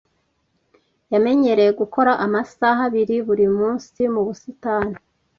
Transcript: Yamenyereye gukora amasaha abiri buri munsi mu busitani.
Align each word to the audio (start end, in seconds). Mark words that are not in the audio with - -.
Yamenyereye 1.13 1.71
gukora 1.79 2.11
amasaha 2.25 2.81
abiri 2.89 3.15
buri 3.27 3.45
munsi 3.57 3.99
mu 4.13 4.21
busitani. 4.27 4.95